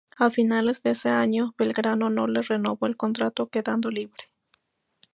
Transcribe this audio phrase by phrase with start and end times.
[0.17, 4.31] A finales de ese año, Belgrano no le renovó el contrato quedando libre.